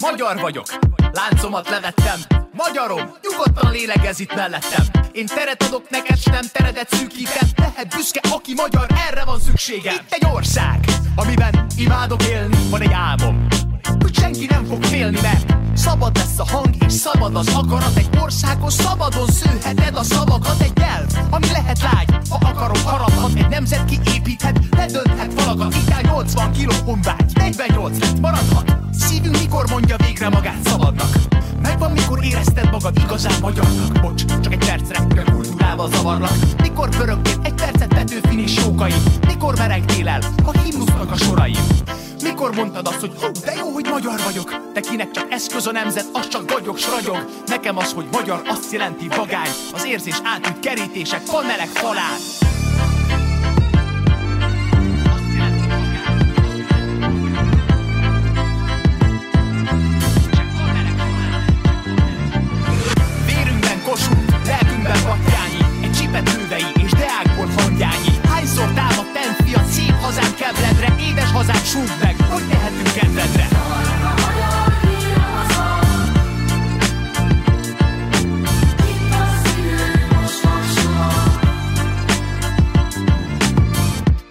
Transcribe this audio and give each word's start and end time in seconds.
magyar 0.00 0.40
vagyok. 0.40 0.66
Láncomat 1.12 1.68
levettem, 1.68 2.20
magyarom 2.52 3.14
Nyugodtan 3.22 3.70
lélegez 3.72 4.20
itt 4.20 4.34
mellettem. 4.34 4.84
Én 5.12 5.26
teret 5.26 5.62
adok 5.62 5.90
neked, 5.90 6.18
nem 6.24 6.44
teredet 6.52 6.94
szűkítem. 6.94 7.48
Lehet 7.56 7.88
büszke, 7.96 8.20
aki 8.30 8.54
magyar, 8.54 8.86
erre 9.08 9.24
van 9.24 9.40
szüksége. 9.40 9.92
Itt 9.92 10.06
egy 10.12 10.26
ország, 10.32 10.84
amiben 11.16 11.66
imádok 11.76 12.22
élni. 12.24 12.56
Van 12.70 12.80
egy 12.80 12.92
álmom, 12.92 13.46
hogy 14.00 14.14
senki 14.14 14.46
nem 14.46 14.64
fog 14.64 14.84
félni, 14.84 15.18
mert 15.22 15.59
Szabad 15.80 16.16
lesz 16.16 16.38
a 16.38 16.44
hang 16.50 16.74
és 16.86 16.92
szabad 16.92 17.36
az 17.36 17.48
akarat. 17.54 17.96
Egy 17.96 18.08
országos 18.22 18.72
szabadon 18.72 19.26
szőheted 19.26 19.96
a 19.96 20.02
szavakat. 20.02 20.60
Egy 20.60 20.72
nyelv, 20.74 21.06
ami 21.30 21.46
lehet 21.52 21.82
lágy, 21.82 22.28
ha 22.30 22.38
akarom 22.40 22.82
haraphat. 22.84 23.30
Egy 23.34 23.48
nemzet 23.48 23.84
kiépíthet, 23.84 24.60
ledönthet 24.70 25.32
falakat 25.36 25.74
Itt 25.74 26.02
80 26.02 26.52
kiló 26.52 26.72
honvágy, 26.84 27.32
48 27.34 27.98
lett 27.98 28.20
maradhat. 28.20 28.76
Szívünk 28.92 29.38
mikor 29.38 29.64
mondja 29.70 29.96
végre 29.96 30.28
magát 30.28 30.62
szabadnak? 30.64 31.10
Megvan 31.62 31.90
mikor 31.90 32.24
érezted 32.24 32.70
magad 32.70 32.98
igazán 33.04 33.40
magyarnak? 33.40 34.00
Bocs, 34.00 34.24
csak 34.40 34.52
egy 34.52 34.64
percre, 34.66 35.22
a 35.26 35.32
kultúrával 35.32 35.88
zavarlak. 35.90 36.34
Mikor 36.62 36.88
pörögtél 36.88 37.38
egy 37.42 37.54
percet 37.54 37.94
Petőfin 37.94 38.38
és 38.38 38.56
jókai 38.64 38.94
Mikor 39.26 39.56
merengtél 39.56 40.08
el, 40.08 40.20
ha 40.44 40.52
himnusznak 40.62 41.10
a 41.10 41.16
soraim 41.16 41.80
mikor 42.22 42.54
mondtad 42.54 42.86
azt, 42.86 43.00
hogy 43.00 43.12
hú, 43.20 43.30
de 43.44 43.54
jó, 43.54 43.70
hogy 43.70 43.86
magyar 43.90 44.20
vagyok? 44.24 44.72
Te 44.72 44.80
kinek 44.80 45.10
csak 45.10 45.32
eszköz 45.32 45.66
a 45.66 45.72
nemzet, 45.72 46.06
az 46.12 46.28
csak 46.28 46.50
vagyok, 46.50 46.78
s 46.78 46.88
ragyog 46.88 47.28
Nekem 47.46 47.76
az, 47.76 47.92
hogy 47.92 48.06
magyar 48.12 48.42
azt 48.46 48.72
jelenti 48.72 49.08
vagány. 49.08 49.50
Az 49.72 49.84
érzés 49.84 50.20
átüt 50.24 50.60
kerítések, 50.60 51.22
panelek 51.22 51.68
falán 51.68 52.18
hazám 70.10 70.34
kebledre 70.34 70.94
Édes 71.00 71.30
hazám 71.30 71.62
meg, 72.00 72.19
hogy 72.30 72.48
tehetünk 72.48 72.92
kedvedre 72.92 73.48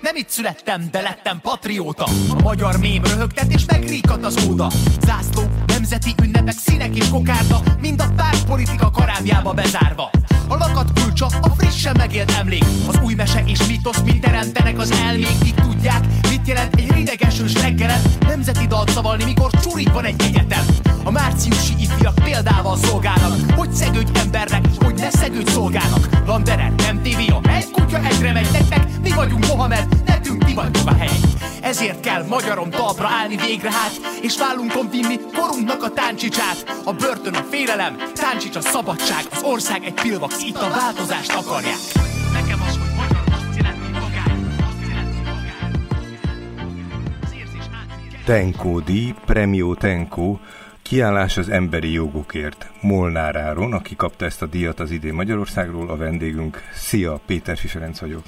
Nem 0.02 0.16
itt 0.16 0.30
születtem, 0.30 0.88
de 0.92 1.02
lettem 1.02 1.40
patrióta. 1.42 2.04
A 2.04 2.42
magyar 2.42 2.78
mém 2.80 3.04
röhögtet 3.04 3.52
és 3.52 3.66
megríkat 3.66 4.26
az 4.26 4.48
óda. 4.50 4.70
Zászló, 5.06 5.44
nemzeti 5.68 6.16
ünnepek, 6.24 6.58
színek 6.58 6.96
és 6.96 7.10
kokárda 7.10 7.62
Mind 7.82 8.02
a 8.02 8.14
pártpolitika 8.16 8.92
karámjába 8.92 9.54
bezárva 9.54 10.10
a 10.50 10.58
lakat 10.58 11.00
kulcsa, 11.02 11.26
a 11.26 11.50
frissen 11.58 11.96
megélt 11.98 12.32
emlék. 12.32 12.64
Az 12.88 13.00
új 13.04 13.14
mese 13.14 13.44
és 13.46 13.68
mitosz 13.68 14.02
mind 14.02 14.20
teremtenek 14.20 14.78
az 14.78 14.92
elmék. 14.92 15.36
Így 15.46 15.56
tudják, 15.56 16.06
mit 16.30 16.48
jelent 16.48 16.76
egy 16.76 16.92
ridegesős 16.92 17.54
reggelen. 17.54 18.02
Nemzeti 18.20 18.68
dalt 18.68 18.90
szavalni, 18.90 19.24
mikor 19.24 19.52
csurik 19.52 19.92
van 19.94 20.06
egy 20.06 20.22
egyetem. 20.22 20.66
A 21.04 21.12
márciusi 21.12 21.74
ifjak 21.80 22.16
példával 22.16 22.78
szolgálnak 22.78 23.52
Hogy 23.56 23.72
szegődj 23.72 24.20
embernek, 24.20 24.66
hogy 24.80 24.94
ne 24.94 25.10
szegődj 25.10 25.52
szolgálnak. 25.52 26.10
Landeren, 26.26 26.74
nem 26.78 27.02
tévia, 27.02 27.42
egy 27.44 27.72
kutya 27.72 28.06
egyre 28.06 28.34
megy 28.34 28.48
Nektek? 28.52 28.88
Mi 29.02 29.10
vagyunk 29.10 29.48
Mohamed, 29.48 29.88
Ezért 31.70 32.00
kell 32.00 32.26
magyarom 32.26 32.70
talpra 32.70 33.08
állni 33.08 33.36
végre 33.36 33.72
hát 33.72 33.92
És 34.22 34.38
vállunkon 34.38 34.90
vinni 34.90 35.20
korunknak 35.34 35.84
a 35.84 35.90
táncsicsát 35.90 36.82
A 36.84 36.94
börtön 36.94 37.34
a 37.34 37.44
félelem, 37.50 37.98
táncsics 38.14 38.56
a 38.56 38.62
szabadság 38.62 39.24
Az 39.32 39.42
ország 39.44 39.84
egy 39.84 39.94
pilvax, 39.94 40.44
itt 40.44 40.56
a 40.56 40.70
változást 40.70 41.34
akarják 41.34 41.78
Tenko 48.26 48.80
díj, 48.80 49.14
Premio 49.26 49.76
Tenko, 49.76 50.38
kiállás 50.82 51.38
az 51.38 51.50
emberi 51.50 51.92
jogokért. 51.92 52.72
Molnár 52.82 53.36
Áron, 53.36 53.74
aki 53.74 53.96
kapta 53.96 54.26
ezt 54.26 54.42
a 54.42 54.46
díjat 54.46 54.80
az 54.80 54.92
idén 54.92 55.14
Magyarországról, 55.14 55.90
a 55.90 55.98
vendégünk. 55.98 56.62
Szia, 56.74 57.20
Péter 57.26 57.58
Ferenc 57.58 58.00
vagyok. 58.00 58.24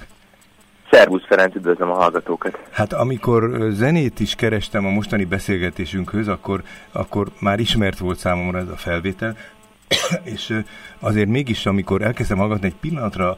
Szervusz 0.91 1.25
Ferenc, 1.27 1.55
üdvözlöm 1.55 1.89
a 1.89 1.93
hallgatókat. 1.93 2.59
Hát 2.71 2.93
amikor 2.93 3.67
zenét 3.69 4.19
is 4.19 4.35
kerestem 4.35 4.85
a 4.85 4.89
mostani 4.89 5.25
beszélgetésünkhöz, 5.25 6.27
akkor, 6.27 6.61
akkor 6.91 7.27
már 7.39 7.59
ismert 7.59 7.97
volt 7.97 8.17
számomra 8.17 8.57
ez 8.57 8.67
a 8.67 8.75
felvétel, 8.75 9.35
és 10.35 10.61
azért 10.99 11.27
mégis, 11.27 11.65
amikor 11.65 12.01
elkezdtem 12.01 12.37
hallgatni, 12.37 12.67
egy 12.67 12.75
pillanatra 12.75 13.37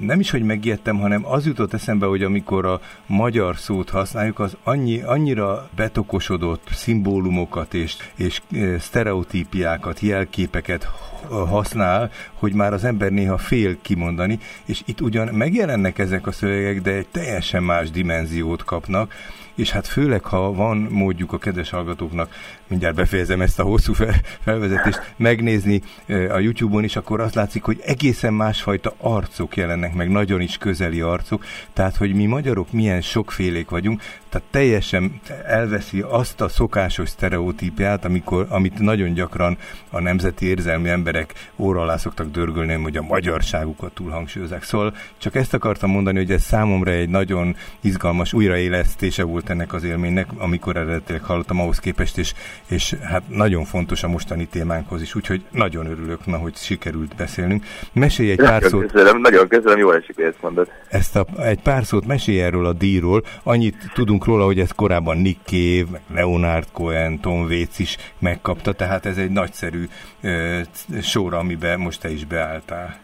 nem 0.00 0.20
is, 0.20 0.30
hogy 0.30 0.42
megijedtem, 0.42 0.98
hanem 0.98 1.26
az 1.26 1.46
jutott 1.46 1.72
eszembe, 1.72 2.06
hogy 2.06 2.22
amikor 2.22 2.66
a 2.66 2.80
magyar 3.06 3.56
szót 3.56 3.90
használjuk, 3.90 4.38
az 4.38 4.56
annyi, 4.62 5.00
annyira 5.00 5.68
betokosodott 5.76 6.68
szimbólumokat 6.72 7.74
és, 7.74 7.96
és 8.16 8.40
sztereotípiákat, 8.78 10.00
jelképeket 10.00 10.88
használ, 11.28 12.10
hogy 12.32 12.52
már 12.52 12.72
az 12.72 12.84
ember 12.84 13.10
néha 13.10 13.38
fél 13.38 13.76
kimondani, 13.82 14.38
és 14.64 14.82
itt 14.84 15.00
ugyan 15.00 15.34
megjelennek 15.34 15.98
ezek 15.98 16.26
a 16.26 16.32
szövegek, 16.32 16.82
de 16.82 16.90
egy 16.90 17.06
teljesen 17.06 17.62
más 17.62 17.90
dimenziót 17.90 18.64
kapnak, 18.64 19.14
és 19.54 19.70
hát 19.70 19.86
főleg, 19.86 20.24
ha 20.24 20.52
van 20.52 20.76
módjuk 20.76 21.32
a 21.32 21.38
kedves 21.38 21.70
hallgatóknak, 21.70 22.34
mindjárt 22.72 22.96
befejezem 22.96 23.40
ezt 23.40 23.58
a 23.58 23.62
hosszú 23.62 23.92
fel, 23.92 24.14
felvezetést, 24.40 25.14
megnézni 25.16 25.82
a 26.08 26.38
YouTube-on 26.38 26.84
is, 26.84 26.96
akkor 26.96 27.20
azt 27.20 27.34
látszik, 27.34 27.62
hogy 27.62 27.80
egészen 27.84 28.34
másfajta 28.34 28.94
arcok 28.98 29.56
jelennek 29.56 29.94
meg, 29.94 30.10
nagyon 30.10 30.40
is 30.40 30.58
közeli 30.58 31.00
arcok, 31.00 31.44
tehát, 31.72 31.96
hogy 31.96 32.14
mi 32.14 32.26
magyarok 32.26 32.72
milyen 32.72 33.00
sokfélék 33.00 33.70
vagyunk, 33.70 34.02
tehát 34.28 34.48
teljesen 34.50 35.20
elveszi 35.46 36.00
azt 36.00 36.40
a 36.40 36.48
szokásos 36.48 37.08
sztereotípiát, 37.08 38.04
amikor, 38.04 38.46
amit 38.48 38.78
nagyon 38.78 39.12
gyakran 39.12 39.56
a 39.90 40.00
nemzeti 40.00 40.46
érzelmi 40.46 40.88
emberek 40.88 41.50
óra 41.56 41.80
alá 41.80 41.96
szoktak 41.96 42.30
dörgölni, 42.30 42.72
hogy 42.72 42.96
a 42.96 43.02
magyarságukat 43.02 43.92
túlhangsúlyozzák. 43.92 44.62
Szóval 44.62 44.94
csak 45.18 45.34
ezt 45.34 45.54
akartam 45.54 45.90
mondani, 45.90 46.18
hogy 46.18 46.30
ez 46.30 46.42
számomra 46.42 46.90
egy 46.90 47.08
nagyon 47.08 47.56
izgalmas 47.80 48.32
újraélesztése 48.32 49.22
volt 49.22 49.50
ennek 49.50 49.72
az 49.72 49.84
élménynek, 49.84 50.26
amikor 50.36 50.76
eredetileg 50.76 51.22
hallottam 51.22 51.60
ahhoz 51.60 51.78
képest, 51.78 52.18
és, 52.18 52.34
és 52.68 52.94
hát 53.02 53.22
nagyon 53.28 53.64
fontos 53.64 54.02
a 54.02 54.08
mostani 54.08 54.46
témánkhoz 54.46 55.02
is, 55.02 55.14
úgyhogy 55.14 55.42
nagyon 55.50 55.86
örülök, 55.86 56.26
na, 56.26 56.36
hogy 56.36 56.56
sikerült 56.56 57.16
beszélnünk. 57.16 57.64
Mesélj 57.92 58.30
egy 58.30 58.36
pár 58.36 58.62
Nagyon 58.62 58.80
szót, 58.80 58.92
köszönöm, 58.92 59.20
nagyon 59.20 59.48
köszönöm, 59.48 59.78
jól 59.78 59.96
esik, 59.96 60.14
hogy 60.14 60.24
ezt 60.24 60.42
mondod. 60.42 60.68
ezt 60.88 61.16
a, 61.16 61.26
egy 61.42 61.62
pár 61.62 61.84
szót 61.84 62.06
mesélj 62.06 62.40
erről 62.40 62.66
a 62.66 62.72
díjról. 62.72 63.22
Annyit 63.42 63.76
tudunk 63.94 64.24
róla, 64.24 64.44
hogy 64.44 64.58
ez 64.58 64.70
korábban 64.76 65.18
Nick 65.18 65.38
Cave, 65.46 65.90
meg 65.90 66.00
Leonard 66.14 66.66
Cohen, 66.72 67.20
Tom 67.20 67.42
Waits 67.42 67.78
is 67.78 67.96
megkapta, 68.18 68.72
tehát 68.72 69.06
ez 69.06 69.16
egy 69.16 69.30
nagyszerű 69.30 69.84
ö, 70.22 70.58
sor, 71.02 71.34
amiben 71.34 71.78
most 71.78 72.00
te 72.00 72.10
is 72.10 72.24
beálltál. 72.24 73.00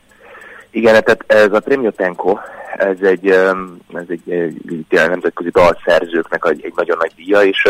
Igen, 0.70 1.04
tehát 1.04 1.25
ez 1.26 1.52
a 1.52 1.60
Premio 1.60 1.90
Tenko, 1.90 2.38
ez 2.76 2.96
egy, 3.00 3.26
ez 3.92 4.04
egy, 4.08 4.30
egy 4.30 4.84
tényleg 4.88 5.08
nemzetközi 5.08 5.50
dalszerzőknek 5.50 6.44
egy, 6.50 6.64
egy 6.64 6.72
nagyon 6.76 6.96
nagy 7.00 7.12
díja, 7.16 7.40
és 7.40 7.62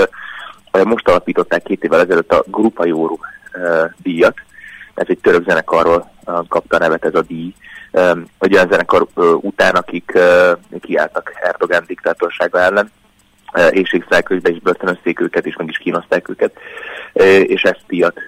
most 0.84 1.08
alapították 1.08 1.62
két 1.62 1.84
évvel 1.84 2.00
ezelőtt 2.00 2.32
a 2.32 2.44
Grupa 2.46 2.86
Jóru 2.86 3.16
díjat. 4.02 4.36
Ez 4.94 5.06
egy 5.08 5.18
török 5.18 5.44
zenekarról 5.44 6.10
kapta 6.48 6.76
a 6.76 6.78
nevet 6.78 7.04
ez 7.04 7.14
a 7.14 7.22
díj. 7.22 7.54
Egy 8.38 8.54
olyan 8.54 8.68
zenekar 8.70 9.06
után, 9.40 9.74
akik 9.74 10.18
kiálltak 10.80 11.32
Erdogan 11.42 11.84
diktátorsága 11.86 12.60
ellen, 12.60 12.90
ö, 13.52 13.68
éjségsztrájkokba 13.70 14.48
is 14.48 14.58
börtönözték 14.58 15.20
őket, 15.20 15.46
és 15.46 15.56
meg 15.56 15.68
is 15.68 15.76
kínozták 15.76 16.28
őket, 16.28 16.52
és 17.42 17.62
ezt 17.62 17.80
díjat 17.86 18.20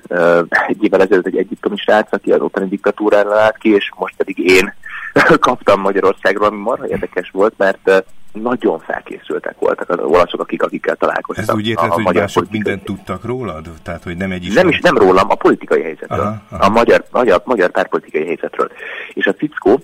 egy 0.67 0.85
évvel 0.85 1.01
ezelőtt 1.03 1.27
egy 1.27 1.37
egyiptomi 1.37 1.77
srác, 1.77 2.13
aki 2.13 2.33
az 2.33 2.41
ottani 2.41 2.69
diktatúrára 2.69 3.41
állt 3.41 3.59
ki, 3.59 3.75
és 3.75 3.91
most 3.97 4.15
pedig 4.17 4.39
én 4.39 4.75
kaptam 5.41 5.81
Magyarországról, 5.81 6.47
ami 6.47 6.61
marha 6.61 6.89
érdekes 6.89 7.31
volt, 7.33 7.55
mert 7.57 8.05
nagyon 8.33 8.79
felkészültek 8.79 9.55
voltak 9.59 9.89
az 9.91 9.99
olaszok, 9.99 10.41
akik, 10.41 10.63
akikkel 10.63 10.97
találkoztam. 10.97 11.45
Ez 11.49 11.55
úgy 11.55 11.69
érted, 11.69 11.91
hogy 11.91 12.05
magyar 12.05 12.23
mások 12.23 12.45
politikai- 12.45 12.73
mindent 12.73 12.97
tudtak 12.97 13.25
rólad? 13.25 13.69
Tehát, 13.83 14.03
hogy 14.03 14.17
nem 14.17 14.31
egy 14.31 14.45
is 14.45 14.55
nem 14.55 14.69
is, 14.69 14.81
nem 14.81 14.97
rólam, 14.97 15.31
a 15.31 15.35
politikai 15.35 15.83
helyzetről. 15.83 16.19
Aha, 16.19 16.43
aha. 16.51 16.65
A 16.65 16.69
magyar, 16.69 17.05
magyar, 17.11 17.43
magyar 17.45 17.71
pártpolitikai 17.71 18.27
helyzetről. 18.27 18.71
És 19.13 19.27
a 19.27 19.33
Cickó, 19.33 19.81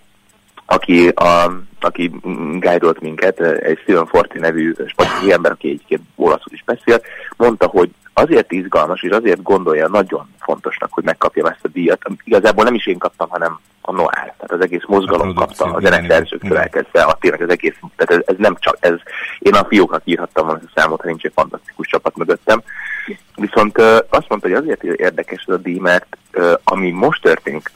aki, 0.66 1.08
a, 1.08 1.52
aki 1.80 2.12
guidolt 2.58 3.00
minket, 3.00 3.40
egy 3.40 3.78
Steven 3.82 4.06
Forti 4.06 4.38
nevű 4.38 4.74
sportoló 4.86 5.30
ember, 5.30 5.50
aki 5.50 5.68
egyébként 5.68 6.02
olaszul 6.14 6.52
is 6.52 6.64
beszél, 6.64 7.00
mondta, 7.36 7.66
hogy 7.66 7.90
azért 8.12 8.52
izgalmas, 8.52 9.02
és 9.02 9.10
azért 9.10 9.42
gondolja 9.42 9.88
nagyon 9.88 10.34
fontosnak, 10.38 10.92
hogy 10.92 11.04
megkapjam 11.04 11.46
ezt 11.46 11.64
a 11.64 11.68
díjat. 11.68 12.02
Igazából 12.24 12.64
nem 12.64 12.74
is 12.74 12.86
én 12.86 12.98
kaptam, 12.98 13.28
hanem 13.28 13.60
a 13.80 13.92
Noir, 13.92 14.08
tehát 14.10 14.52
az 14.52 14.60
egész 14.60 14.84
mozgalom 14.86 15.34
kapta, 15.34 15.64
a 15.64 15.80
zeneszerzőktől 15.80 16.58
elkezdve, 16.58 17.02
a 17.02 17.16
tényleg 17.20 17.42
az 17.42 17.50
egész, 17.50 17.76
tehát 17.96 18.22
ez, 18.22 18.34
ez 18.34 18.36
nem 18.38 18.56
csak, 18.58 18.76
ez, 18.80 18.94
én 19.38 19.54
a 19.54 19.64
fióknak 19.64 20.02
írhattam 20.04 20.46
volna 20.46 20.60
ezt 20.60 20.70
a 20.74 20.80
számot, 20.80 21.00
ha 21.00 21.06
nincs 21.06 21.24
egy 21.24 21.32
fantasztikus 21.34 21.86
csapat 21.86 22.16
mögöttem, 22.16 22.62
Viszont 23.34 23.78
azt 24.08 24.28
mondta, 24.28 24.48
hogy 24.48 24.52
azért 24.52 24.82
érdekes 24.82 25.44
ez 25.46 25.54
a 25.54 25.58
díj, 25.58 25.78
mert 25.78 26.16
ami 26.64 26.90
most 26.90 27.22
történik 27.22 27.70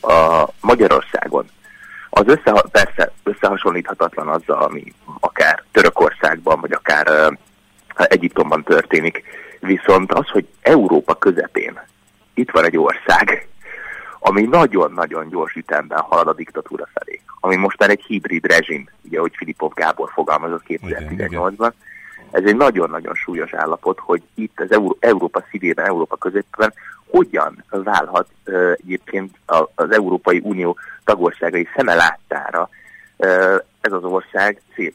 a 0.00 0.44
Magyarországon, 0.60 1.50
az 2.16 2.26
össze, 2.26 2.64
persze 2.70 3.12
összehasonlíthatatlan 3.22 4.28
azzal, 4.28 4.62
ami 4.62 4.92
akár 5.20 5.62
Törökországban, 5.72 6.60
vagy 6.60 6.72
akár 6.72 7.32
Egyiptomban 7.94 8.62
történik. 8.62 9.22
Viszont 9.60 10.12
az, 10.12 10.28
hogy 10.28 10.46
Európa 10.60 11.14
közepén 11.14 11.80
itt 12.34 12.50
van 12.50 12.64
egy 12.64 12.76
ország, 12.76 13.48
ami 14.18 14.42
nagyon-nagyon 14.42 15.28
gyors 15.28 15.54
ütemben 15.54 15.98
halad 15.98 16.28
a 16.28 16.34
diktatúra 16.34 16.88
felé, 16.94 17.20
ami 17.40 17.56
most 17.56 17.78
már 17.78 17.90
egy 17.90 18.04
hibrid 18.06 18.46
rezsim, 18.46 18.88
ugye, 19.02 19.18
ahogy 19.18 19.36
Filipov 19.36 19.72
Gábor 19.74 20.10
fogalmazott 20.12 20.64
2018-ban, 20.68 21.72
ez 22.30 22.42
egy 22.44 22.56
nagyon-nagyon 22.56 23.14
súlyos 23.14 23.54
állapot, 23.54 23.98
hogy 23.98 24.22
itt 24.34 24.60
az 24.60 24.72
Euró 24.72 24.96
Európa 25.00 25.44
szívében, 25.50 25.86
Európa 25.86 26.16
közepén 26.16 26.72
hogyan 27.10 27.64
válhat 27.70 28.28
uh, 28.46 28.72
egyébként 28.82 29.36
az 29.74 29.90
Európai 29.90 30.40
Unió 30.42 30.76
tagországai 31.04 31.68
szeme 31.76 31.94
láttára 31.94 32.68
ez 33.80 33.92
az 33.92 34.04
ország 34.04 34.62
szép, 34.74 34.94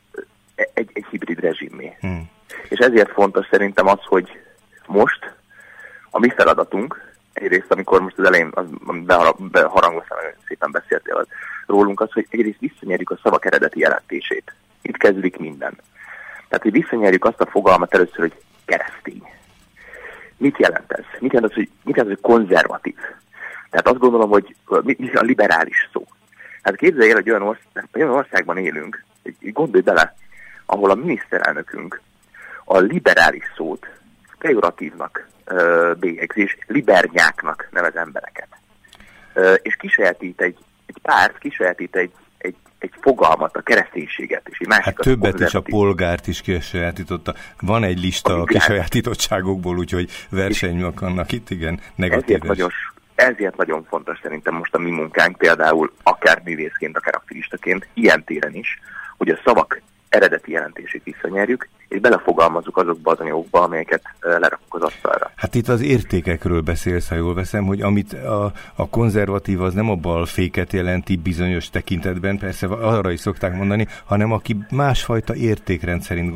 egy, 0.73 0.89
egy 0.93 1.05
hibrid 1.09 1.39
rezsimmé. 1.39 1.97
Hmm. 1.99 2.29
És 2.69 2.79
ezért 2.79 3.11
fontos 3.11 3.47
szerintem 3.49 3.87
az, 3.87 3.99
hogy 4.03 4.29
most 4.87 5.33
a 6.09 6.19
mi 6.19 6.29
feladatunk, 6.29 7.13
egyrészt, 7.33 7.71
amikor 7.71 8.01
most 8.01 8.17
az 8.19 8.25
elején 8.25 8.53
beharangoztam, 9.37 10.17
nagyon 10.17 10.33
szépen 10.47 10.71
beszéltél 10.71 11.15
az, 11.15 11.27
rólunk, 11.65 12.01
az, 12.01 12.11
hogy 12.11 12.27
egyrészt 12.29 12.59
visszanyerjük 12.59 13.09
a 13.09 13.19
szavak 13.23 13.45
eredeti 13.45 13.79
jelentését. 13.79 14.53
Itt 14.81 14.97
kezdődik 14.97 15.37
minden. 15.37 15.73
Tehát, 16.47 16.63
hogy 16.63 16.71
visszanyerjük 16.71 17.25
azt 17.25 17.41
a 17.41 17.45
fogalmat 17.45 17.93
először, 17.93 18.19
hogy 18.19 18.41
keresztény. 18.65 19.23
Mit 20.41 20.57
jelent 20.57 20.91
ez? 20.91 21.03
Mit 21.19 21.33
jelent 21.33 21.51
az, 21.51 21.57
hogy, 21.57 21.69
mit 21.83 21.95
jelent, 21.95 22.19
hogy 22.19 22.31
konzervatív? 22.31 22.95
Tehát 23.69 23.87
azt 23.87 23.97
gondolom, 23.97 24.29
hogy 24.29 24.55
mi 24.83 25.11
a 25.13 25.21
liberális 25.21 25.89
szó. 25.93 26.05
Hát 26.61 26.75
képzelj 26.75 27.09
el, 27.09 27.15
hogy 27.15 27.29
olyan, 27.29 27.41
ország, 27.41 27.87
olyan 27.93 28.09
országban 28.09 28.57
élünk, 28.57 29.03
gondolj 29.39 29.83
bele, 29.83 30.15
ahol 30.65 30.89
a 30.89 30.95
miniszterelnökünk 30.95 32.01
a 32.65 32.77
liberális 32.77 33.43
szót 33.55 33.87
pejoratívnak 34.37 35.27
bélyegzés, 35.99 36.57
libernyáknak 36.67 37.67
nevez 37.71 37.95
embereket. 37.95 38.47
Ö, 39.33 39.53
és 39.53 39.75
kisajátít 39.75 40.41
egy, 40.41 40.57
egy 40.85 40.97
párt, 41.01 41.37
kisajátít 41.37 41.95
egy, 41.95 42.11
egy, 42.81 42.91
fogalmat, 43.01 43.55
a 43.55 43.61
kereszténységet, 43.61 44.47
és 44.49 44.57
egy 44.59 44.67
másik 44.67 44.85
hát 44.85 44.95
többet 44.95 45.39
is 45.39 45.53
a 45.53 45.61
polgárt 45.61 46.27
is 46.27 46.41
kisajátította. 46.41 47.33
Van 47.59 47.83
egy 47.83 47.99
lista 47.99 48.33
a, 48.33 48.41
a 48.41 48.43
kisajátítottságokból, 48.43 49.77
úgyhogy 49.77 50.09
verseny 50.29 50.93
vannak 50.99 51.31
itt, 51.31 51.49
igen, 51.49 51.79
negatív. 51.95 52.35
Ezért 52.35 52.43
nagyon, 52.43 52.69
ezért 53.15 53.57
nagyon 53.57 53.83
fontos 53.89 54.19
szerintem 54.21 54.55
most 54.55 54.75
a 54.75 54.77
mi 54.77 54.89
munkánk, 54.89 55.37
például 55.37 55.93
akár 56.03 56.41
művészként, 56.43 56.97
akár 56.97 57.15
aktivistaként, 57.15 57.87
ilyen 57.93 58.23
téren 58.23 58.55
is, 58.55 58.79
hogy 59.17 59.29
a 59.29 59.39
szavak 59.43 59.81
eredeti 60.09 60.51
jelentését 60.51 61.03
visszanyerjük, 61.03 61.69
és 61.91 61.99
belefogalmazzuk 61.99 62.77
azokba 62.77 63.11
az 63.11 63.19
anyagokba, 63.19 63.61
amelyeket 63.61 64.01
lerakunk 64.19 64.73
az 64.73 64.81
asztalra. 64.81 65.31
Hát 65.35 65.55
itt 65.55 65.67
az 65.67 65.81
értékekről 65.81 66.61
beszélsz, 66.61 67.09
ha 67.09 67.15
jól 67.15 67.33
veszem, 67.33 67.65
hogy 67.65 67.81
amit 67.81 68.13
a, 68.13 68.51
a 68.75 68.89
konzervatív 68.89 69.61
az 69.61 69.73
nem 69.73 69.89
a 69.89 69.95
balféket 69.95 70.73
jelenti 70.73 71.15
bizonyos 71.15 71.69
tekintetben, 71.69 72.37
persze 72.37 72.67
arra 72.67 73.11
is 73.11 73.19
szokták 73.19 73.55
mondani, 73.55 73.87
hanem 74.05 74.31
aki 74.31 74.57
másfajta 74.69 75.35
értékrend 75.35 76.01
szerint 76.01 76.33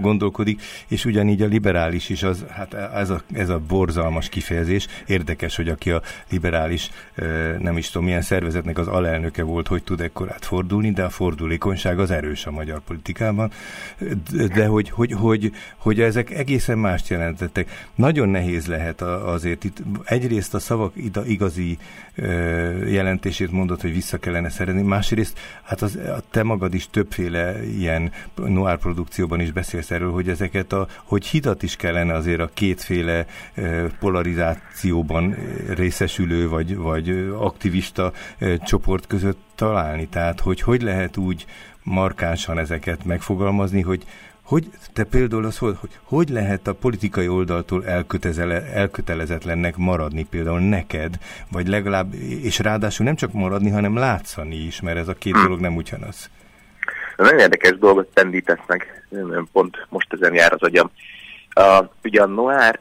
gondolkodik, 0.00 0.62
és 0.88 1.04
ugyanígy 1.04 1.42
a 1.42 1.46
liberális 1.46 2.08
is, 2.08 2.22
az, 2.22 2.44
hát 2.50 2.74
ez 2.74 3.10
a, 3.10 3.20
ez 3.32 3.48
a 3.48 3.60
borzalmas 3.68 4.28
kifejezés. 4.28 4.86
Érdekes, 5.06 5.56
hogy 5.56 5.68
aki 5.68 5.90
a 5.90 6.02
liberális, 6.30 6.90
nem 7.58 7.76
is 7.76 7.90
tudom, 7.90 8.06
milyen 8.06 8.22
szervezetnek 8.22 8.78
az 8.78 8.88
alelnöke 8.88 9.42
volt, 9.42 9.68
hogy 9.68 9.82
tud 9.82 10.00
ekkorát 10.00 10.44
fordulni, 10.44 10.90
de 10.90 11.02
a 11.02 11.10
fordulékonyság 11.10 11.98
az 11.98 12.10
erős 12.10 12.46
a 12.46 12.50
magyar 12.50 12.80
politikában. 12.80 13.50
De 14.54 14.59
de 14.60 14.66
hogy, 14.66 14.90
hogy, 14.90 15.12
hogy, 15.12 15.52
hogy 15.76 16.00
ezek 16.00 16.30
egészen 16.30 16.78
mást 16.78 17.08
jelentettek. 17.08 17.88
Nagyon 17.94 18.28
nehéz 18.28 18.66
lehet 18.66 19.00
azért 19.02 19.64
itt 19.64 19.82
egyrészt 20.04 20.54
a 20.54 20.58
szavak 20.58 20.92
igazi 21.26 21.78
jelentését 22.86 23.50
mondott, 23.50 23.80
hogy 23.80 23.92
vissza 23.92 24.18
kellene 24.18 24.48
szerezni, 24.48 24.82
másrészt 24.82 25.38
hát 25.62 25.82
az, 25.82 25.98
te 26.30 26.42
magad 26.42 26.74
is 26.74 26.88
többféle 26.90 27.66
ilyen 27.66 28.12
noir 28.34 28.78
produkcióban 28.78 29.40
is 29.40 29.52
beszélsz 29.52 29.90
erről, 29.90 30.12
hogy 30.12 30.28
ezeket 30.28 30.72
a, 30.72 30.86
hogy 31.04 31.26
hidat 31.26 31.62
is 31.62 31.76
kellene 31.76 32.14
azért 32.14 32.40
a 32.40 32.50
kétféle 32.54 33.26
polarizációban 33.98 35.36
részesülő 35.68 36.48
vagy, 36.48 36.76
vagy 36.76 37.32
aktivista 37.38 38.12
csoport 38.64 39.06
között 39.06 39.40
találni. 39.54 40.06
Tehát, 40.06 40.40
hogy 40.40 40.60
hogy 40.60 40.82
lehet 40.82 41.16
úgy 41.16 41.46
markánsan 41.82 42.58
ezeket 42.58 43.04
megfogalmazni, 43.04 43.80
hogy 43.80 44.04
hogy 44.50 44.70
te 44.92 45.04
például 45.04 45.44
az, 45.44 45.58
hogy, 45.58 45.76
hogy 46.02 46.28
lehet 46.28 46.66
a 46.66 46.74
politikai 46.74 47.28
oldaltól 47.28 47.84
elkötelezetlennek 48.74 49.76
maradni 49.76 50.24
például 50.24 50.60
neked, 50.60 51.14
vagy 51.50 51.68
legalább, 51.68 52.14
és 52.42 52.58
ráadásul 52.58 53.06
nem 53.06 53.14
csak 53.14 53.32
maradni, 53.32 53.70
hanem 53.70 53.96
látszani 53.96 54.56
is, 54.56 54.80
mert 54.80 54.98
ez 54.98 55.08
a 55.08 55.14
két 55.14 55.34
hm. 55.34 55.42
dolog 55.42 55.60
nem 55.60 55.76
ugyanaz. 55.76 56.30
Nagyon 57.16 57.38
érdekes 57.38 57.78
dolgot 57.78 58.08
pendítesz 58.14 58.58
meg, 58.66 59.06
pont 59.52 59.86
most 59.88 60.12
ezen 60.12 60.34
jár 60.34 60.52
az 60.52 60.62
agyam. 60.62 60.90
Uh, 61.56 61.88
ugye 62.04 62.22
a 62.22 62.26
Noir 62.26 62.80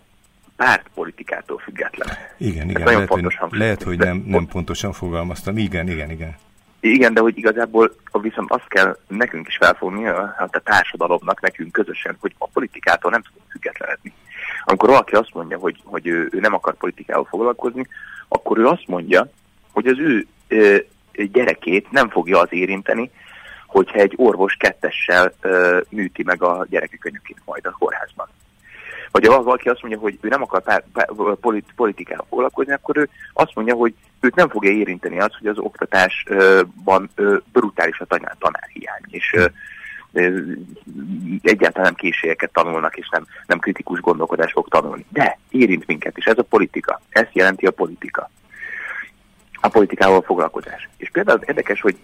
pártpolitikától 0.55 1.57
független. 1.57 2.07
Igen, 2.37 2.69
igen, 2.69 2.85
lehet, 2.85 3.09
hogy, 3.09 3.37
lehet, 3.49 3.83
hogy 3.83 3.97
nem, 3.97 4.23
nem 4.25 4.47
pontosan 4.47 4.93
fogalmaztam. 4.93 5.57
Igen, 5.57 5.89
igen, 5.89 6.11
igen. 6.11 6.35
Igen, 6.79 7.13
de 7.13 7.21
hogy 7.21 7.37
igazából 7.37 7.95
viszont 8.11 8.51
azt 8.51 8.67
kell 8.67 8.97
nekünk 9.07 9.47
is 9.47 9.57
felfogni, 9.57 10.03
hát 10.03 10.55
a 10.55 10.59
társadalomnak, 10.59 11.41
nekünk 11.41 11.71
közösen, 11.71 12.17
hogy 12.19 12.35
a 12.37 12.47
politikától 12.47 13.11
nem 13.11 13.21
tudunk 13.21 13.51
függetlenedni. 13.51 14.13
Amikor 14.63 14.89
valaki 14.89 15.15
azt 15.15 15.33
mondja, 15.33 15.57
hogy, 15.57 15.81
hogy 15.83 16.07
ő, 16.07 16.29
ő 16.31 16.39
nem 16.39 16.53
akar 16.53 16.73
politikával 16.73 17.25
foglalkozni, 17.29 17.87
akkor 18.27 18.57
ő 18.57 18.65
azt 18.65 18.87
mondja, 18.87 19.29
hogy 19.71 19.87
az 19.87 19.99
ő 19.99 20.27
ö, 20.47 20.77
gyerekét 21.13 21.91
nem 21.91 22.09
fogja 22.09 22.39
az 22.39 22.47
érinteni, 22.51 23.11
hogyha 23.67 23.99
egy 23.99 24.13
orvos 24.15 24.55
kettessel 24.55 25.33
ö, 25.41 25.79
műti 25.89 26.23
meg 26.23 26.43
a 26.43 26.65
gyereke 26.69 26.97
könyökét 26.97 27.41
majd 27.45 27.65
a 27.65 27.75
kórházban. 27.79 28.27
Vagy 29.11 29.27
ha 29.27 29.43
valaki 29.43 29.69
azt 29.69 29.81
mondja, 29.81 29.99
hogy 29.99 30.17
ő 30.21 30.27
nem 30.27 30.41
akar 30.41 30.61
pár, 30.61 30.83
pár, 30.93 31.07
polit, 31.41 31.65
politikával 31.75 32.25
foglalkozni, 32.29 32.73
akkor 32.73 32.97
ő 32.97 33.09
azt 33.33 33.55
mondja, 33.55 33.75
hogy 33.75 33.93
őt 34.19 34.35
nem 34.35 34.49
fogja 34.49 34.71
érinteni 34.71 35.19
az, 35.19 35.31
hogy 35.39 35.47
az 35.47 35.57
oktatásban 35.57 37.09
brutális 37.51 37.99
a 37.99 38.05
tanár, 38.05 38.35
tanárhiány, 38.39 39.01
és 39.07 39.35
egyáltalán 41.41 41.87
nem 41.87 41.93
készségeket 41.93 42.51
tanulnak, 42.51 42.97
és 42.97 43.09
nem, 43.09 43.25
nem 43.47 43.59
kritikus 43.59 43.99
gondolkodást 43.99 44.51
fog 44.51 44.67
tanulni. 44.67 45.05
De 45.09 45.39
érint 45.49 45.87
minket, 45.87 46.17
és 46.17 46.25
ez 46.25 46.37
a 46.37 46.43
politika. 46.43 47.01
Ezt 47.09 47.33
jelenti 47.35 47.65
a 47.65 47.71
politika. 47.71 48.29
A 49.61 49.67
politikával 49.67 50.21
foglalkozás. 50.21 50.89
És 50.97 51.09
például 51.09 51.39
érdekes, 51.45 51.81
hogy 51.81 51.97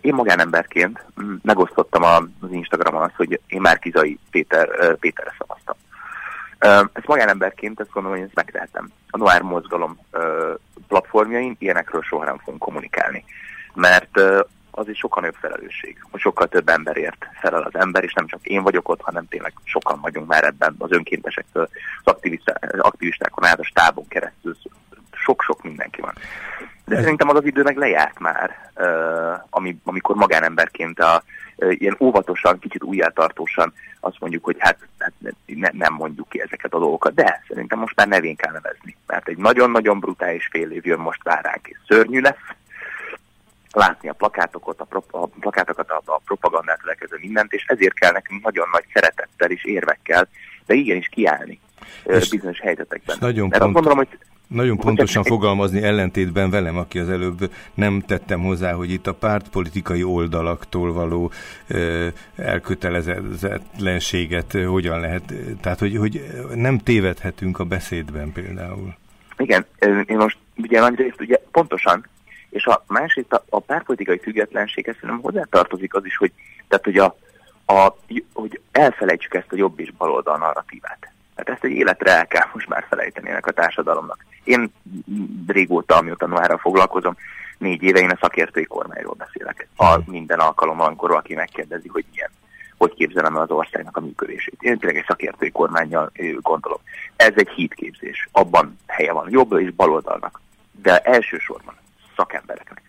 én 0.00 0.14
magánemberként 0.14 1.04
megosztottam 1.42 2.02
az 2.40 2.52
Instagramon 2.52 3.02
azt, 3.02 3.16
hogy 3.16 3.40
én 3.46 3.60
már 3.60 3.78
Kizai 3.78 4.18
Péter, 4.30 4.96
Péterre 4.96 5.34
szavaztam. 5.38 5.59
Ezt 6.92 7.06
magánemberként 7.06 7.80
ezt 7.80 7.92
gondolom, 7.92 8.18
hogy 8.18 8.26
ezt 8.26 8.36
megtehetem. 8.36 8.90
A 9.10 9.16
Noir 9.16 9.42
mozgalom 9.42 9.98
platformjain 10.88 11.56
ilyenekről 11.58 12.02
soha 12.02 12.24
nem 12.24 12.38
fogunk 12.38 12.62
kommunikálni. 12.62 13.24
Mert 13.74 14.20
az 14.70 14.88
is 14.88 14.98
sokkal 14.98 15.22
nagyobb 15.22 15.40
felelősség, 15.40 15.96
hogy 16.10 16.20
sokkal 16.20 16.46
több 16.46 16.68
emberért 16.68 17.26
felel 17.40 17.62
az 17.62 17.74
ember, 17.74 18.04
és 18.04 18.12
nem 18.12 18.26
csak 18.26 18.46
én 18.46 18.62
vagyok 18.62 18.88
ott, 18.88 19.00
hanem 19.00 19.28
tényleg 19.28 19.52
sokan 19.64 20.00
vagyunk 20.00 20.26
már 20.26 20.44
ebben 20.44 20.74
az 20.78 20.92
önkéntesektől, 20.92 21.68
az 22.04 22.14
aktivistákon 22.78 23.44
át, 23.44 23.58
a 23.58 23.64
stábon 23.64 24.08
keresztül, 24.08 24.56
sok-sok 25.12 25.62
mindenki 25.62 26.00
van. 26.00 26.14
De 26.84 26.96
Ez... 26.96 27.02
szerintem 27.02 27.28
az 27.28 27.36
az 27.36 27.44
idő 27.44 27.62
meg 27.62 27.76
lejárt 27.76 28.18
már, 28.18 28.70
ami, 29.50 29.80
amikor 29.84 30.16
magánemberként 30.16 31.00
a, 31.00 31.22
ilyen 31.68 31.96
óvatosan, 32.00 32.58
kicsit 32.58 32.82
újjátartósan 32.82 33.72
azt 34.00 34.20
mondjuk, 34.20 34.44
hogy 34.44 34.56
hát, 34.58 34.78
hát 34.98 35.12
ne, 35.46 35.68
nem 35.72 35.92
mondjuk 35.92 36.28
ki 36.28 36.40
ezeket 36.40 36.74
a 36.74 36.78
dolgokat, 36.78 37.14
de 37.14 37.42
szerintem 37.48 37.78
most 37.78 37.96
már 37.96 38.08
nevén 38.08 38.36
kell 38.36 38.52
nevezni, 38.52 38.96
mert 39.06 39.28
egy 39.28 39.36
nagyon-nagyon 39.36 40.00
brutális 40.00 40.48
fél 40.50 40.70
év 40.70 40.86
jön 40.86 40.98
most 40.98 41.22
vár 41.22 41.44
ránk, 41.44 41.66
és 41.68 41.76
szörnyű 41.86 42.20
lesz, 42.20 42.36
látni 43.72 44.08
a 44.08 44.12
plakátokat, 44.12 44.80
a, 44.80 44.84
pro, 44.84 45.02
a 45.10 45.26
plakátokat, 45.26 45.90
a, 45.90 46.02
a 46.04 46.20
propagandát, 46.24 46.80
lekező 46.82 47.16
mindent, 47.20 47.52
és 47.52 47.64
ezért 47.66 47.94
kell 47.94 48.12
nekünk 48.12 48.44
nagyon 48.44 48.68
nagy 48.72 48.84
szeretettel 48.92 49.50
és 49.50 49.64
érvekkel, 49.64 50.28
de 50.66 50.74
igenis 50.74 51.08
kiállni 51.08 51.60
és 52.04 52.28
bizonyos 52.28 52.60
helyzetekben. 52.60 53.16
Nagyon 53.20 53.48
Mert 53.48 53.62
pont... 53.62 53.76
azt 53.76 53.84
gondolom, 53.84 53.98
hogy 53.98 54.18
Nagyon 54.50 54.76
pontosan 54.76 55.24
fogalmazni 55.24 55.82
ellentétben 55.82 56.50
velem, 56.50 56.76
aki 56.76 56.98
az 56.98 57.08
előbb 57.08 57.52
nem 57.74 58.00
tettem 58.00 58.40
hozzá, 58.40 58.72
hogy 58.72 58.90
itt 58.90 59.06
a 59.06 59.14
pártpolitikai 59.14 60.02
oldalaktól 60.02 60.92
való 60.92 61.30
ö, 61.66 62.08
elkötelezetlenséget 62.36 64.52
hogyan 64.52 65.00
lehet, 65.00 65.34
tehát 65.60 65.78
hogy, 65.78 65.96
hogy 65.96 66.26
nem 66.54 66.78
tévedhetünk 66.78 67.58
a 67.58 67.64
beszédben 67.64 68.32
például. 68.32 68.94
Igen, 69.36 69.66
én 70.06 70.16
most 70.16 70.38
ugye 70.56 70.80
nagyrészt 70.80 71.20
ugye 71.20 71.36
pontosan, 71.50 72.06
és 72.48 72.66
a 72.66 72.84
másrészt 72.86 73.32
a, 73.32 73.44
a 73.48 73.60
pártpolitikai 73.60 74.18
függetlenséghez 74.18 74.94
szerintem 74.94 75.20
hozzátartozik 75.20 75.94
az 75.94 76.04
is, 76.04 76.16
hogy, 76.16 76.32
tehát, 76.68 76.84
hogy, 76.84 76.98
a, 76.98 77.16
a, 77.66 77.96
hogy 78.32 78.60
elfelejtsük 78.72 79.34
ezt 79.34 79.52
a 79.52 79.56
jobb 79.56 79.80
és 79.80 79.90
baloldal 79.90 80.38
narratívát. 80.38 81.12
Tehát 81.34 81.50
ezt 81.50 81.64
egy 81.64 81.78
életre 81.78 82.16
el 82.16 82.26
kell 82.26 82.46
most 82.52 82.68
már 82.68 82.86
felejteni 82.88 83.28
ennek 83.28 83.46
a 83.46 83.52
társadalomnak. 83.52 84.28
Én 84.44 84.72
régóta, 85.46 85.96
amióta 85.96 86.26
Noára 86.26 86.58
foglalkozom, 86.58 87.16
négy 87.58 87.82
éve 87.82 87.98
én 87.98 88.10
a 88.10 88.18
szakértői 88.20 88.64
kormányról 88.64 89.14
beszélek. 89.14 89.68
A 89.76 89.94
hmm. 89.94 90.04
minden 90.06 90.38
alkalommal, 90.38 90.86
amikor 90.86 91.08
valaki 91.08 91.34
megkérdezi, 91.34 91.88
hogy 91.88 92.04
milyen, 92.10 92.30
hogy 92.76 92.94
képzelem 92.94 93.36
el 93.36 93.42
az 93.42 93.50
országnak 93.50 93.96
a 93.96 94.00
működését. 94.00 94.56
Én 94.62 94.78
tényleg 94.78 94.98
egy 94.98 95.06
szakértői 95.06 95.50
kormányjal 95.50 96.12
gondolom. 96.40 96.80
Ez 97.16 97.32
egy 97.34 97.48
hídképzés. 97.48 98.28
Abban 98.32 98.78
helye 98.86 99.12
van 99.12 99.30
jobb 99.30 99.52
és 99.52 99.70
baloldalnak. 99.70 100.40
De 100.82 100.98
elsősorban 100.98 101.74
szakembereknek. 102.16 102.82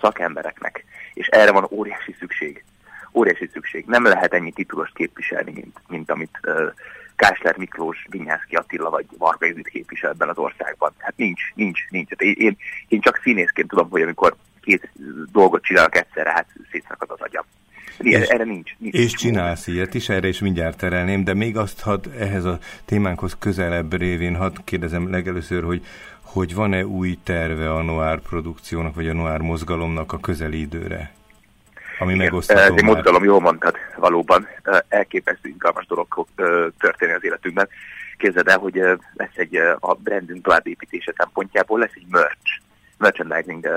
Szakembereknek. 0.00 0.84
És 1.14 1.26
erre 1.26 1.52
van 1.52 1.66
óriási 1.70 2.16
szükség. 2.18 2.64
Óriási 3.12 3.50
szükség. 3.52 3.84
Nem 3.86 4.04
lehet 4.04 4.34
ennyi 4.34 4.52
titulost 4.52 4.94
képviselni, 4.94 5.52
mint, 5.52 5.80
mint 5.88 6.10
amit 6.10 6.38
uh, 6.46 6.72
Kásler 7.16 7.56
Miklós, 7.56 8.06
Vinyászki 8.10 8.54
Attila 8.54 8.90
vagy 8.90 9.06
Varga 9.18 9.46
Judit 9.46 9.68
képvisel 9.68 10.10
ebben 10.10 10.28
az 10.28 10.38
országban. 10.38 10.92
Hát 10.98 11.16
nincs, 11.16 11.40
nincs, 11.54 11.80
nincs. 11.90 12.08
Hát 12.08 12.20
én, 12.20 12.34
én, 12.38 12.56
én 12.88 13.00
csak 13.00 13.20
színészként 13.22 13.68
tudom, 13.68 13.90
hogy 13.90 14.02
amikor 14.02 14.36
két 14.60 14.90
dolgot 15.32 15.62
csinálok 15.62 15.96
egyszerre, 15.96 16.30
hát 16.30 16.46
szétszakad 16.70 17.10
az 17.10 17.20
agyam. 17.20 17.44
és, 17.98 18.28
erre 18.28 18.44
nincs, 18.44 18.70
nincs. 18.78 18.94
És 18.94 19.12
csinálsz 19.12 19.66
ilyet 19.66 19.94
is, 19.94 20.08
erre 20.08 20.28
is 20.28 20.38
mindjárt 20.38 20.78
terelném, 20.78 21.24
de 21.24 21.34
még 21.34 21.56
azt 21.56 21.80
hadd 21.80 22.08
ehhez 22.18 22.44
a 22.44 22.58
témánkhoz 22.84 23.36
közelebb 23.38 23.98
révén 23.98 24.36
hadd 24.36 24.56
kérdezem 24.64 25.10
legelőször, 25.10 25.62
hogy 25.62 25.84
hogy 26.32 26.54
van-e 26.54 26.86
új 26.86 27.18
terve 27.22 27.72
a 27.72 27.82
Noir 27.82 28.20
produkciónak, 28.20 28.94
vagy 28.94 29.08
a 29.08 29.12
Noir 29.12 29.40
mozgalomnak 29.40 30.12
a 30.12 30.20
közeli 30.20 30.60
időre? 30.60 31.12
Ami 32.02 32.14
megosztható 32.14 32.60
Ez 32.60 32.72
egy 32.76 32.82
mozgalom, 32.82 33.24
jól 33.24 33.40
mondtad, 33.40 33.76
valóban. 33.96 34.48
Elképesztő 34.88 35.48
izgalmas 35.48 35.86
dolog 35.86 36.26
történni 36.78 37.12
az 37.12 37.24
életünkben. 37.24 37.68
Képzeld 38.16 38.48
el, 38.48 38.58
hogy 38.58 38.74
lesz 39.14 39.36
egy 39.36 39.56
a 39.78 39.94
brandünk 39.94 40.44
továbbépítése 40.44 41.12
szempontjából 41.16 41.78
lesz 41.78 41.94
egy 41.94 42.06
merch, 42.08 42.60
merchandising 42.98 43.68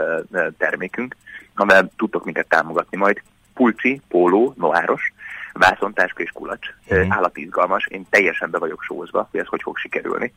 termékünk, 0.57 1.15
amivel 1.55 1.91
tudtok 1.97 2.25
minket 2.25 2.47
támogatni 2.47 2.97
majd. 2.97 3.21
Pulci, 3.53 4.01
póló, 4.07 4.53
noáros, 4.57 5.13
vászontáska 5.53 6.23
és 6.23 6.31
kulacs. 6.31 6.67
Uh-huh. 6.87 7.15
Állati 7.15 7.41
izgalmas, 7.41 7.87
én 7.87 8.05
teljesen 8.09 8.49
be 8.49 8.57
vagyok 8.57 8.83
sózva, 8.83 9.27
hogy 9.31 9.39
ez 9.39 9.47
hogy 9.47 9.61
fog 9.61 9.77
sikerülni. 9.77 10.33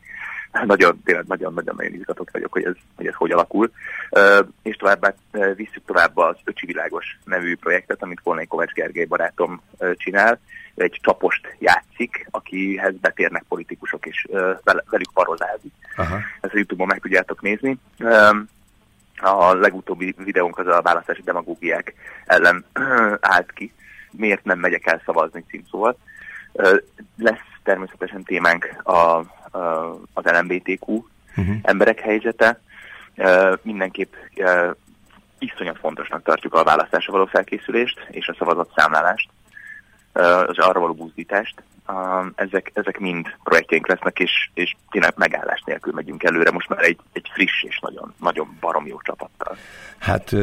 Nagyon, 0.52 1.02
tényleg 1.04 1.24
nagyon-nagyon 1.26 1.94
izgatott 1.94 2.30
vagyok, 2.30 2.52
hogy 2.52 2.64
ez, 2.64 2.74
hogy 2.96 3.06
ez 3.06 3.14
hogy 3.14 3.30
alakul. 3.30 3.70
Uh, 4.10 4.46
és 4.62 4.76
továbbá 4.76 5.14
uh, 5.32 5.54
visszük 5.54 5.82
tovább 5.86 6.16
az 6.16 6.36
Öcsi 6.44 6.66
Világos 6.66 7.18
nevű 7.24 7.56
projektet, 7.56 8.02
amit 8.02 8.20
Volnai 8.22 8.46
Kovács 8.46 8.72
Gergely 8.72 9.04
barátom 9.04 9.62
uh, 9.78 9.94
csinál. 9.94 10.40
Egy 10.74 10.98
csapost 11.02 11.56
játszik, 11.58 12.26
akihez 12.30 12.94
betérnek 13.00 13.44
politikusok, 13.48 14.06
és 14.06 14.26
velük 14.64 15.12
parozázik. 15.14 15.72
Uh-huh. 15.96 16.18
Ezt 16.40 16.52
a 16.52 16.56
Youtube-on 16.56 16.88
meg 16.88 17.00
tudjátok 17.00 17.42
nézni. 17.42 17.78
A 19.16 19.54
legutóbbi 19.54 20.14
videónk 20.18 20.58
az 20.58 20.66
a 20.66 20.82
választási 20.82 21.22
demagógiák 21.22 21.94
ellen 22.26 22.64
állt 23.20 23.52
ki, 23.52 23.72
miért 24.10 24.44
nem 24.44 24.58
megyek 24.58 24.86
el 24.86 25.02
szavazni 25.04 25.44
címszóval. 25.48 25.98
Lesz 27.16 27.38
természetesen 27.62 28.22
témánk 28.22 28.80
a, 28.82 28.92
a, 28.92 29.24
az 30.12 30.24
LMBTQ 30.24 31.04
uh-huh. 31.36 31.56
emberek 31.62 32.00
helyzete. 32.00 32.60
Mindenképp 33.62 34.12
iszonyat 35.38 35.78
fontosnak 35.78 36.22
tartjuk 36.22 36.54
a 36.54 36.64
választásra 36.64 37.12
való 37.12 37.24
felkészülést 37.24 38.06
és 38.10 38.28
a 38.28 38.34
szavazatszámlálást, 38.38 39.30
az 40.12 40.58
arra 40.58 40.80
való 40.80 40.94
buzdítást 40.94 41.62
ezek, 42.34 42.70
ezek 42.74 42.98
mind 42.98 43.26
projektjeink 43.42 43.88
lesznek, 43.88 44.18
és, 44.18 44.50
és 44.54 44.76
tényleg 44.90 45.12
megállás 45.16 45.62
nélkül 45.64 45.92
megyünk 45.92 46.22
előre, 46.22 46.50
most 46.50 46.68
már 46.68 46.82
egy, 46.82 46.98
egy 47.12 47.30
friss 47.32 47.62
és 47.62 47.78
nagyon, 47.78 48.14
nagyon 48.20 48.56
barom 48.60 48.86
jó 48.86 49.00
csapattal. 49.02 49.56
Hát 49.98 50.34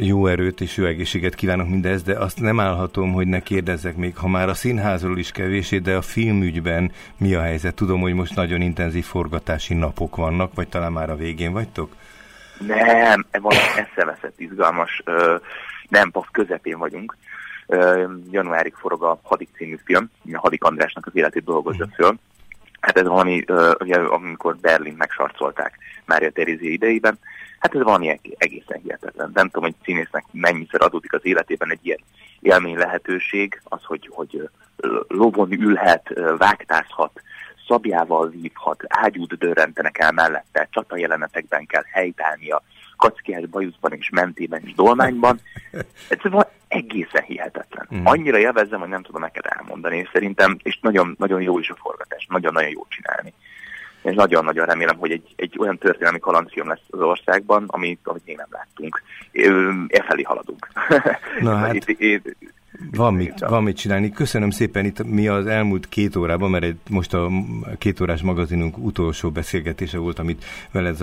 jó 0.00 0.26
erőt 0.26 0.60
és 0.60 0.76
jó 0.76 0.84
egészséget 0.84 1.34
kívánok 1.34 1.68
mindez, 1.68 2.02
de 2.02 2.18
azt 2.18 2.40
nem 2.40 2.60
állhatom, 2.60 3.12
hogy 3.12 3.26
ne 3.26 3.40
kérdezzek 3.40 3.96
még, 3.96 4.16
ha 4.16 4.28
már 4.28 4.48
a 4.48 4.54
színházról 4.54 5.18
is 5.18 5.32
kevésé, 5.32 5.78
de 5.78 5.96
a 5.96 6.02
filmügyben 6.02 6.92
mi 7.16 7.34
a 7.34 7.40
helyzet? 7.40 7.74
Tudom, 7.74 8.00
hogy 8.00 8.14
most 8.14 8.34
nagyon 8.34 8.60
intenzív 8.60 9.04
forgatási 9.04 9.74
napok 9.74 10.16
vannak, 10.16 10.54
vagy 10.54 10.68
talán 10.68 10.92
már 10.92 11.10
a 11.10 11.16
végén 11.16 11.52
vagytok? 11.52 11.94
Nem, 12.66 13.26
van 13.40 13.56
eszeveszett 13.76 14.40
izgalmas, 14.40 15.02
nem, 15.88 16.10
pasz 16.10 16.28
közepén 16.32 16.78
vagyunk 16.78 17.16
januárig 18.30 18.74
forog 18.74 19.02
a 19.02 19.20
Hadik 19.22 19.48
című 19.56 19.78
film, 19.84 20.10
a 20.32 20.38
Hadik 20.38 20.64
Andrásnak 20.64 21.06
az 21.06 21.16
életét 21.16 21.44
dolgozza 21.44 21.84
mhm. 21.84 21.94
föl. 21.94 22.14
Hát 22.80 22.98
ez 22.98 23.06
valami, 23.06 23.44
ugye, 23.78 23.96
amikor 23.96 24.56
Berlin 24.56 24.94
megsarcolták 24.98 25.78
Mária 26.04 26.30
Terézi 26.30 26.72
idejében, 26.72 27.18
hát 27.58 27.74
ez 27.74 27.82
valami 27.82 28.20
egészen 28.38 28.80
hihetetlen. 28.82 29.30
Nem 29.34 29.46
tudom, 29.46 29.62
hogy 29.62 29.74
színésznek 29.84 30.24
mennyiszer 30.30 30.82
adódik 30.82 31.12
az 31.12 31.20
életében 31.22 31.70
egy 31.70 31.86
ilyen 31.86 32.00
élmény 32.40 32.76
lehetőség, 32.76 33.60
az, 33.64 33.84
hogy, 33.84 34.10
hogy 34.12 34.48
lovon 35.08 35.52
ülhet, 35.52 36.12
vágtázhat, 36.38 37.20
szabjával 37.68 38.28
vívhat, 38.28 38.82
ágyút 38.88 39.38
dörrentenek 39.38 39.98
el 39.98 40.12
mellette, 40.12 40.68
csata 40.70 40.96
jelenetekben 40.96 41.66
kell 41.66 41.84
helytállnia, 41.92 42.62
kackiás 42.96 43.46
bajuszban 43.46 43.92
és 43.92 44.10
mentében 44.10 44.60
és 44.64 44.74
dolmányban. 44.74 45.40
Ez 46.08 46.30
van 46.30 46.46
egészen 46.68 47.22
hihetetlen. 47.22 47.88
Mm. 47.94 48.04
Annyira 48.04 48.38
élvezzem, 48.38 48.80
hogy 48.80 48.88
nem 48.88 49.02
tudom 49.02 49.20
neked 49.20 49.44
elmondani, 49.48 49.96
és 49.96 50.08
szerintem, 50.12 50.56
és 50.62 50.78
nagyon, 50.80 51.14
nagyon 51.18 51.42
jó 51.42 51.58
is 51.58 51.70
a 51.70 51.76
forgatás, 51.80 52.26
nagyon-nagyon 52.30 52.70
jó 52.70 52.86
csinálni. 52.88 53.32
És 54.02 54.14
nagyon-nagyon 54.14 54.66
remélem, 54.66 54.96
hogy 54.96 55.10
egy, 55.10 55.34
egy 55.36 55.54
olyan 55.58 55.78
történelmi 55.78 56.18
kalandfilm 56.18 56.68
lesz 56.68 56.86
az 56.90 57.00
országban, 57.00 57.64
amit, 57.66 58.00
amit 58.02 58.26
még 58.26 58.36
nem 58.36 58.48
láttunk. 58.50 59.02
E 59.88 60.02
felé 60.02 60.22
haladunk. 60.22 60.68
Na 61.40 61.56
hát, 61.66 61.74
itt, 61.74 61.88
itt, 61.88 62.36
van 62.90 63.14
mit, 63.14 63.38
van 63.38 63.62
mit 63.62 63.76
csinálni. 63.76 64.10
Köszönöm 64.10 64.50
szépen 64.50 64.84
itt 64.84 65.04
mi 65.04 65.28
az 65.28 65.46
elmúlt 65.46 65.88
két 65.88 66.16
órában, 66.16 66.50
mert 66.50 66.64
egy, 66.64 66.76
most 66.90 67.14
a 67.14 67.30
két 67.78 68.00
órás 68.00 68.22
magazinunk 68.22 68.78
utolsó 68.78 69.30
beszélgetése 69.30 69.98
volt, 69.98 70.18
amit 70.18 70.44
veled 70.70 70.96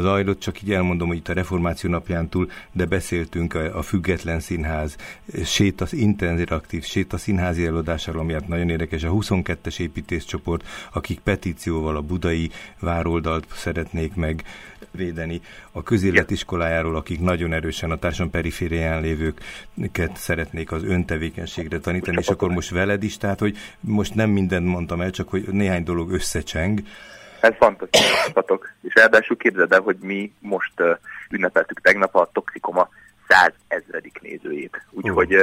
zajlott, 0.00 0.40
csak 0.40 0.62
így 0.62 0.72
elmondom, 0.72 1.08
hogy 1.08 1.16
itt 1.16 1.28
a 1.28 1.32
reformáció 1.32 1.90
napján 1.90 2.28
túl, 2.28 2.50
de 2.72 2.84
beszéltünk 2.84 3.54
a, 3.54 3.78
a 3.78 3.82
Független 3.82 4.40
Színház 4.40 4.96
sét 5.44 5.80
az 5.80 5.92
interaktív 5.92 6.84
sét 6.84 7.12
a 7.12 7.18
színházi 7.18 7.66
előadásáról, 7.66 8.20
ami 8.20 8.32
hát 8.32 8.48
nagyon 8.48 8.70
érdekes, 8.70 9.04
a 9.04 9.10
22-es 9.10 9.80
építészcsoport, 9.80 10.68
akik 10.92 11.18
petícióval 11.18 11.96
a 11.96 12.00
budai 12.00 12.50
vároldalt 12.80 13.46
szeretnék 13.52 14.14
meg 14.14 14.44
védeni 14.90 15.40
a 15.72 15.82
közéletiskolájáról, 15.82 16.96
akik 16.96 17.20
nagyon 17.20 17.52
erősen 17.52 17.90
a 17.90 17.96
társadalom 17.96 18.32
periférián 18.32 19.00
lévőket 19.00 20.16
szeretnék 20.16 20.72
az 20.72 20.84
öntevékenységre 20.84 21.78
tanítani, 21.78 22.16
és 22.20 22.28
akkor 22.28 22.50
most 22.50 22.70
veled 22.70 23.02
is, 23.02 23.16
tehát 23.16 23.38
hogy 23.38 23.56
most 23.80 24.14
nem 24.14 24.30
mindent 24.30 24.66
mondtam 24.66 25.00
el, 25.00 25.10
csak 25.10 25.28
hogy 25.28 25.48
néhány 25.48 25.84
dolog 25.84 26.10
összecseng. 26.10 26.80
Ez 27.40 27.54
fantasztikus, 27.58 28.34
és 28.82 28.94
ráadásul 28.94 29.36
képzeld 29.36 29.72
el, 29.72 29.80
hogy 29.80 29.96
mi 30.00 30.32
most 30.38 30.82
ünnepeltük 31.30 31.80
tegnap 31.80 32.14
a 32.14 32.30
Toxikoma 32.32 32.88
100 33.28 33.52
ezredik 33.68 34.20
nézőjét. 34.22 34.82
Úgyhogy 34.90 35.34
uh. 35.34 35.42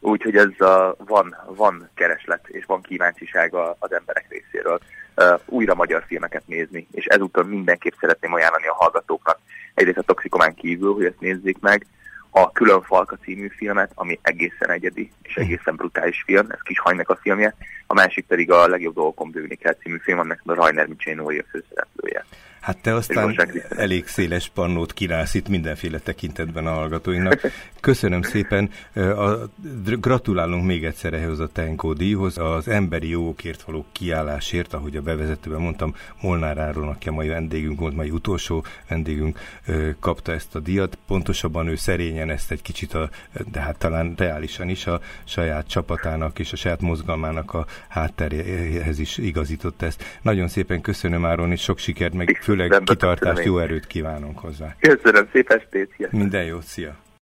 Úgyhogy 0.00 0.36
ez 0.36 0.60
a, 0.60 0.96
van, 0.98 1.36
van 1.46 1.88
kereslet 1.94 2.48
és 2.48 2.64
van 2.64 2.82
kíváncsiság 2.82 3.54
az 3.78 3.92
emberek 3.92 4.26
részéről. 4.28 4.80
Uh, 5.16 5.40
újra 5.46 5.74
magyar 5.74 6.04
filmeket 6.06 6.42
nézni, 6.46 6.86
és 6.92 7.04
ezúttal 7.04 7.44
mindenképp 7.44 7.92
szeretném 8.00 8.32
ajánlani 8.32 8.66
a 8.66 8.74
hallgatóknak. 8.74 9.38
Egyrészt 9.74 9.98
a 9.98 10.02
Toxikomán 10.02 10.54
kívül, 10.54 10.94
hogy 10.94 11.04
ezt 11.04 11.20
nézzék 11.20 11.58
meg, 11.60 11.86
a 12.30 12.52
Külön 12.52 12.82
Falka 12.82 13.16
című 13.16 13.48
filmet, 13.48 13.90
ami 13.94 14.18
egészen 14.22 14.70
egyedi 14.70 15.12
és 15.22 15.34
egészen 15.36 15.76
brutális 15.76 16.22
film, 16.26 16.46
ez 16.50 16.60
Kis 16.62 16.78
Hajnak 16.78 17.08
a 17.10 17.16
filmje, 17.16 17.54
a 17.90 17.94
másik 17.94 18.26
pedig 18.26 18.50
a 18.50 18.68
legjobb 18.68 18.94
dolgokon 18.94 19.30
bővni 19.30 19.54
kell 19.54 19.74
című 19.82 19.98
film, 19.98 20.18
annak 20.18 20.40
a 20.44 20.54
Rajner 20.54 20.86
Micsénói 20.86 21.38
a 21.38 21.44
főszereplője. 21.50 22.24
Hát 22.60 22.78
te 22.82 22.94
aztán 22.94 23.40
elég 23.68 24.06
széles 24.06 24.48
pannót 24.48 24.92
kínálsz 24.92 25.34
itt 25.34 25.48
mindenféle 25.48 25.98
tekintetben 25.98 26.66
a 26.66 26.70
hallgatóinknak. 26.70 27.40
Köszönöm 27.80 28.22
szépen, 28.22 28.70
a, 28.94 29.50
gratulálunk 29.82 30.64
még 30.64 30.84
egyszer 30.84 31.12
ehhez 31.12 31.38
a 31.38 31.48
Tenkó 31.48 31.92
díjhoz, 31.92 32.38
az 32.38 32.68
emberi 32.68 33.08
jogokért 33.08 33.62
való 33.62 33.86
kiállásért, 33.92 34.72
ahogy 34.72 34.96
a 34.96 35.00
bevezetőben 35.00 35.60
mondtam, 35.60 35.94
Molnár 36.20 36.58
Áron, 36.58 36.88
aki 36.88 37.08
a 37.08 37.12
mai 37.12 37.28
vendégünk 37.28 37.80
volt, 37.80 37.94
mai 37.94 38.10
utolsó 38.10 38.64
vendégünk, 38.88 39.38
kapta 40.00 40.32
ezt 40.32 40.54
a 40.54 40.60
díjat. 40.60 40.98
Pontosabban 41.06 41.68
ő 41.68 41.76
szerényen 41.76 42.30
ezt 42.30 42.50
egy 42.50 42.62
kicsit, 42.62 42.94
a, 42.94 43.10
de 43.52 43.60
hát 43.60 43.78
talán 43.78 44.14
reálisan 44.16 44.68
is 44.68 44.86
a 44.86 45.00
saját 45.24 45.68
csapatának 45.68 46.38
és 46.38 46.52
a 46.52 46.56
saját 46.56 46.80
mozgalmának 46.80 47.54
a 47.54 47.66
hátteréhez 47.88 48.98
is 48.98 49.18
igazított 49.18 49.82
ezt. 49.82 50.04
Nagyon 50.22 50.48
szépen 50.48 50.80
köszönöm 50.80 51.24
Áron, 51.24 51.52
és 51.52 51.62
sok 51.62 51.78
sikert, 51.78 52.14
meg 52.14 52.38
főleg 52.42 52.82
kitartást, 52.84 53.44
jó 53.44 53.58
erőt 53.58 53.86
kívánunk 53.86 54.38
hozzá. 54.38 54.76
Köszönöm, 54.80 55.28
szép 55.32 55.48
estét! 55.48 56.12
Minden 56.12 56.44
jót, 56.44 56.64
szia! 56.64 56.96